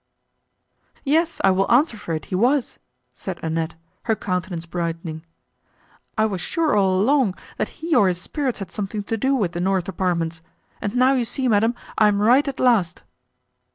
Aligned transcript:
"Yes, 1.05 1.39
I 1.43 1.51
will 1.51 1.71
answer 1.71 1.95
for 1.95 2.15
it 2.15 2.25
he 2.25 2.33
was," 2.33 2.79
said 3.13 3.39
Annette, 3.43 3.75
her 4.05 4.15
countenance 4.15 4.65
brightening, 4.65 5.23
"I 6.17 6.25
was 6.25 6.41
sure 6.41 6.75
all 6.75 6.99
along, 6.99 7.35
that 7.57 7.69
he 7.77 7.93
or 7.93 8.07
his 8.07 8.19
spirits 8.19 8.57
had 8.57 8.71
something 8.71 9.03
to 9.03 9.15
do 9.15 9.35
with 9.35 9.51
the 9.51 9.61
north 9.61 9.87
apartments, 9.87 10.41
and 10.81 10.95
now 10.95 11.13
you 11.13 11.23
see, 11.23 11.47
madam, 11.47 11.75
I 11.99 12.07
am 12.07 12.19
right 12.19 12.47
at 12.47 12.59
last." 12.59 13.03